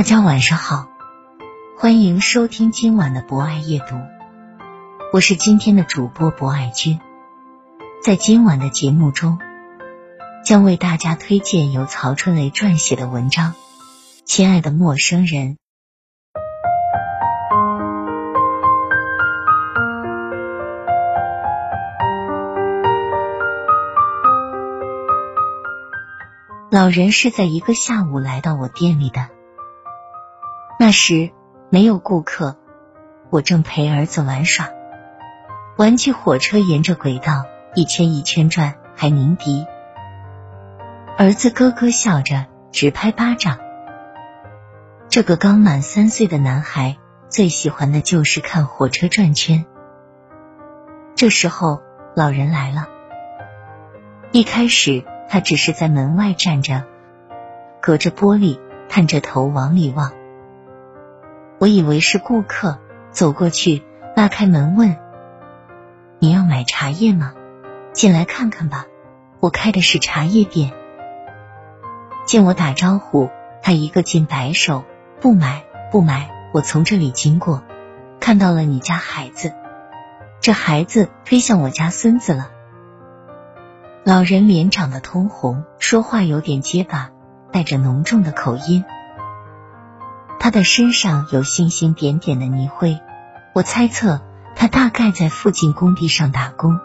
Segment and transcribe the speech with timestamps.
[0.00, 0.88] 大家晚上好，
[1.76, 3.96] 欢迎收听今晚的博爱夜读，
[5.12, 6.98] 我是今天的主播博爱君。
[8.02, 9.38] 在今晚的节目中，
[10.42, 13.52] 将为大家推荐由曹春雷撰写的文章
[14.24, 15.58] 《亲爱的陌生人》。
[26.70, 29.28] 老人是在一个下午来到我店里的。
[30.82, 31.30] 那时
[31.68, 32.56] 没有顾客，
[33.28, 34.70] 我正陪儿子玩耍。
[35.76, 39.66] 玩具火车沿着轨道一圈一圈转，还鸣笛。
[41.18, 43.58] 儿子咯咯笑着，直拍巴掌。
[45.10, 46.96] 这个刚满三岁的男孩
[47.28, 49.66] 最喜欢的就是看火车转圈。
[51.14, 51.82] 这时候，
[52.16, 52.88] 老人来了。
[54.32, 56.84] 一开始，他只是在门外站着，
[57.82, 58.58] 隔着玻璃
[58.88, 60.12] 探着头往里望。
[61.60, 62.78] 我以为是顾客，
[63.10, 63.82] 走过去
[64.16, 64.96] 拉开门问
[66.18, 67.34] ：“你要买茶叶吗？
[67.92, 68.86] 进来看看吧，
[69.40, 70.72] 我开的是茶叶店。”
[72.24, 73.28] 见我打招呼，
[73.62, 74.84] 他一个劲摆手
[75.20, 76.30] ：“不买，不买！
[76.54, 77.62] 我从这里经过，
[78.20, 79.52] 看到了你家孩子，
[80.40, 82.52] 这孩子推向我家孙子了。”
[84.02, 87.10] 老人脸长得通红，说话有点结巴，
[87.52, 88.82] 带着浓重的口音。
[90.42, 92.98] 他的身上有星星点点的泥灰，
[93.52, 94.22] 我猜测
[94.56, 96.80] 他大概在附近工地上打工。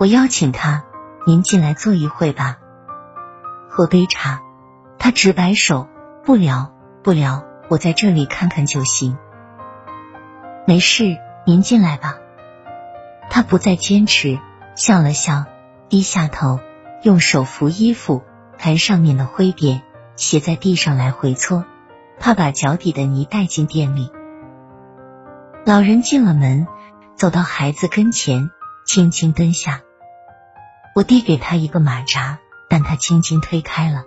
[0.00, 0.82] 我邀请他
[1.24, 2.58] ：“您进来坐一会吧，
[3.68, 4.42] 喝杯茶。”
[4.98, 5.88] 他直摆手
[6.26, 6.72] ：“不聊，
[7.04, 9.16] 不聊，我在这里看看就行。”
[10.66, 11.16] 没事，
[11.46, 12.18] 您进来吧。
[13.30, 14.40] 他不再坚持，
[14.74, 15.44] 笑了笑，
[15.88, 16.58] 低下头，
[17.04, 18.24] 用手扶衣服，
[18.58, 19.82] 盘上面的灰点，
[20.16, 21.64] 斜在地上来回搓。
[22.20, 24.12] 怕把脚底的泥带进店里。
[25.64, 26.68] 老人进了门，
[27.16, 28.50] 走到孩子跟前，
[28.86, 29.80] 轻轻蹲下。
[30.94, 32.38] 我递给他一个马扎，
[32.68, 34.04] 但他轻轻推开了。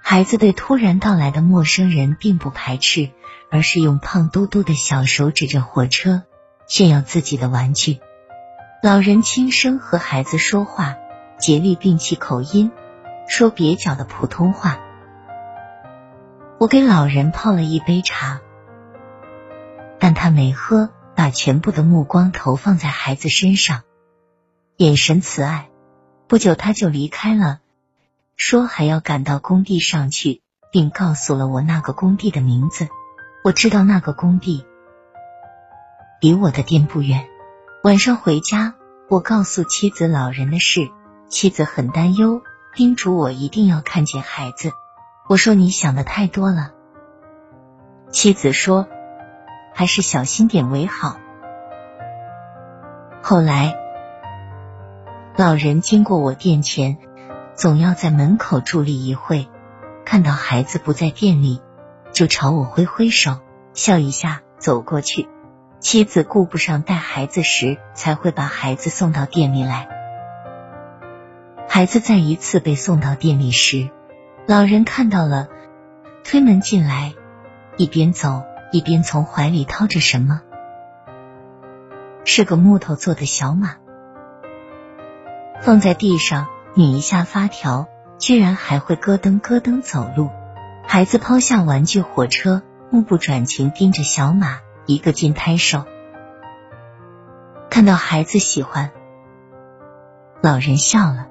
[0.00, 3.10] 孩子对突然到来的陌生人并不排斥，
[3.50, 6.22] 而是用胖嘟嘟的小手指着火车，
[6.66, 7.98] 炫耀自己的玩具。
[8.82, 10.96] 老人轻声和孩子说话，
[11.40, 12.70] 竭力摒弃口音，
[13.26, 14.78] 说蹩脚的普通话。
[16.60, 18.40] 我给老人泡了一杯茶，
[20.00, 23.82] 但他没喝，把全部的目光投放在孩子身上，
[24.76, 25.68] 眼神慈爱。
[26.26, 27.60] 不久他就离开了，
[28.34, 30.42] 说还要赶到工地上去，
[30.72, 32.88] 并告诉了我那个工地的名字。
[33.44, 34.66] 我知道那个工地
[36.20, 37.28] 离我的店不远。
[37.84, 38.74] 晚上回家，
[39.08, 40.90] 我告诉妻子老人的事，
[41.28, 42.42] 妻子很担忧，
[42.74, 44.72] 叮嘱我一定要看见孩子。
[45.28, 46.72] 我说你想的太多了。
[48.10, 48.88] 妻子说，
[49.74, 51.18] 还是小心点为好。
[53.20, 53.76] 后来，
[55.36, 56.96] 老人经过我店前，
[57.54, 59.48] 总要在门口伫立一会，
[60.06, 61.60] 看到孩子不在店里，
[62.10, 63.40] 就朝我挥挥手，
[63.74, 65.28] 笑一下走过去。
[65.78, 69.88] 妻子顾不上带孩子时，才会把孩子送到店里来。
[71.68, 73.90] 孩子再一次被送到店里时。
[74.48, 75.46] 老人看到了，
[76.24, 77.12] 推门进来，
[77.76, 80.40] 一边走一边从怀里掏着什么，
[82.24, 83.76] 是个木头做的小马，
[85.60, 90.30] 放在地上拧一下发条，居然还会咯噔咯噔走路。
[90.86, 95.84] 孩子抛下玩具火车，目不转睛盯着小马，一个劲拍手。
[97.68, 98.92] 看到孩子喜欢，
[100.40, 101.26] 老人笑了。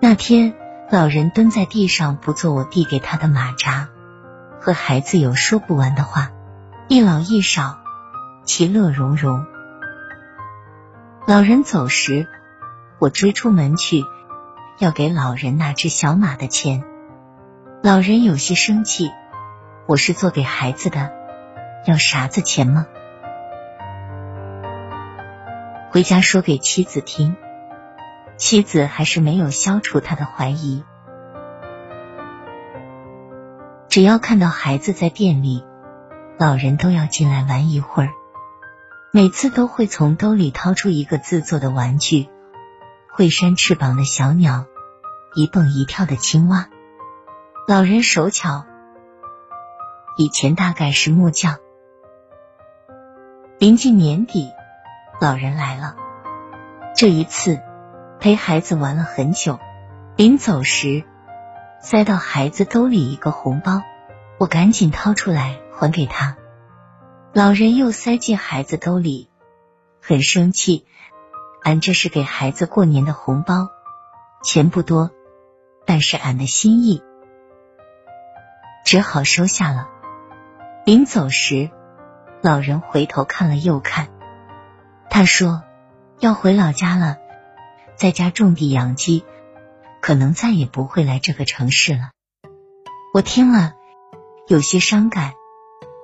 [0.00, 0.54] 那天，
[0.90, 3.90] 老人蹲在地上不做我递给他的马扎，
[4.58, 6.30] 和孩子有说不完的话，
[6.88, 7.80] 一老一少，
[8.44, 9.44] 其乐融融。
[11.26, 12.26] 老人走时，
[12.98, 14.02] 我追出门去，
[14.78, 16.82] 要给老人那只小马的钱。
[17.82, 19.10] 老人有些生气，
[19.86, 21.12] 我是做给孩子的，
[21.86, 22.86] 要啥子钱吗？
[25.90, 27.36] 回家说给妻子听，
[28.38, 30.84] 妻子还是没有消除他的怀疑。
[33.88, 35.64] 只要看到孩子在店里，
[36.38, 38.10] 老人都要进来玩一会儿。
[39.12, 42.28] 每次都会从兜里掏出一个自做的玩具，
[43.10, 44.66] 会扇翅膀的小鸟，
[45.34, 46.68] 一蹦一跳的青蛙。
[47.66, 48.66] 老人手巧，
[50.16, 51.56] 以前大概是木匠。
[53.58, 54.52] 临近年底，
[55.20, 55.96] 老人来了，
[56.94, 57.60] 这一次
[58.20, 59.58] 陪孩子玩了很久。
[60.16, 61.04] 临走时，
[61.80, 63.82] 塞到孩子兜里一个红包，
[64.38, 66.36] 我赶紧掏出来还给他。
[67.32, 69.30] 老人又塞进孩子兜里，
[70.02, 70.84] 很生气。
[71.62, 73.68] 俺这是给孩子过年的红包，
[74.42, 75.10] 钱不多，
[75.86, 77.02] 但是俺的心意，
[78.84, 79.88] 只好收下了。
[80.84, 81.70] 临走时，
[82.40, 84.08] 老人回头看了又看，
[85.10, 85.62] 他说
[86.20, 87.18] 要回老家了，
[87.98, 89.24] 在家种地养鸡，
[90.00, 92.10] 可能再也不会来这个城市了。
[93.12, 93.74] 我听了
[94.46, 95.32] 有些伤感。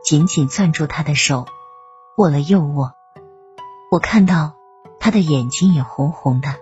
[0.04, 1.46] 紧紧攥住他的手，
[2.18, 2.92] 握了又握。
[3.90, 4.52] 我看到
[5.00, 6.56] 他的眼睛也红红的。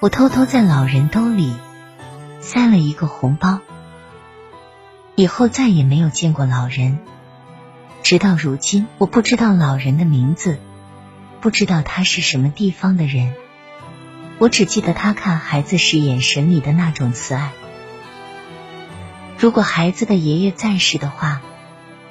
[0.00, 1.54] 我偷偷在老人兜里
[2.40, 3.60] 塞了一个红包，
[5.14, 6.98] 以后再也没有见过老人。
[8.02, 10.58] 直到如今，我不知道老人的名字，
[11.42, 13.34] 不知道他是什么地方的人。
[14.38, 17.50] 我只记得他看孩子时眼神里的那种慈爱。
[19.38, 21.42] 如果孩子的爷爷在世的话，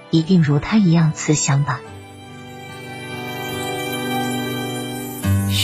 [0.10, 1.80] 一定如他一样慈祥吧。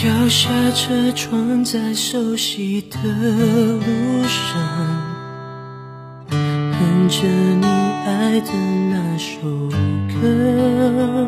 [0.05, 3.81] 摇下车窗，在熟悉的路
[4.23, 5.01] 上，
[6.29, 7.65] 哼着你
[8.05, 8.53] 爱的
[8.91, 9.41] 那首
[10.21, 11.27] 歌，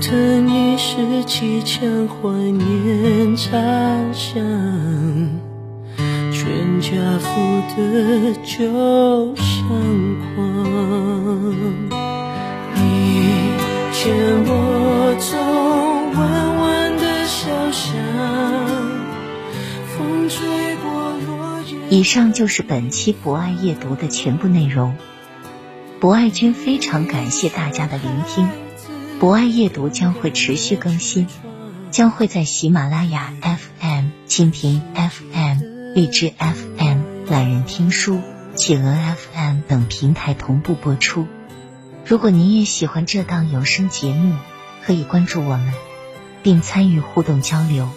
[0.00, 3.50] 竹藤一时几腔怀念茶
[4.14, 4.40] 香。
[6.32, 7.28] 全家福
[7.76, 9.68] 的酒相
[10.34, 10.40] 狂，
[12.74, 12.80] 你
[13.92, 14.16] 牵
[14.46, 15.36] 我走
[16.18, 17.94] 弯弯的小巷，
[19.86, 21.76] 风吹过落叶。
[21.90, 24.96] 以上就是本期博爱夜读的全部内容。
[26.00, 28.48] 博爱君非常感谢大家的聆听，
[29.20, 31.26] 博爱夜读将会持续更新，
[31.90, 35.58] 将会在喜马拉雅 FM、蜻蜓 FM。
[35.94, 38.20] 荔枝 FM、懒人听书、
[38.54, 38.96] 企鹅
[39.34, 41.26] FM 等平台同步播出。
[42.06, 44.36] 如果您也喜欢这档有声节目，
[44.86, 45.74] 可以关注我们，
[46.42, 47.90] 并参与互动交流。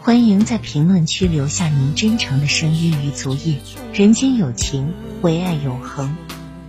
[0.00, 3.58] 欢迎在评论区留下您真诚的声音与足印。
[3.92, 6.16] 人间有情，唯爱永恒。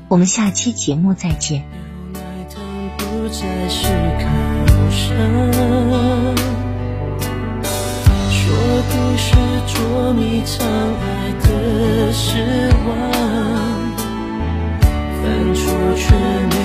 [0.10, 1.64] 我们下期节目再见。
[3.32, 3.88] 再是
[4.20, 4.26] 口
[4.90, 5.06] 声。
[8.32, 8.42] 说
[8.90, 9.28] 故事
[9.68, 9.74] 捉
[10.14, 11.04] 迷藏爱
[11.44, 11.48] 的
[12.12, 12.28] 失
[12.88, 12.90] 望，
[15.22, 15.62] 翻出
[15.96, 16.04] 却
[16.50, 16.59] 没。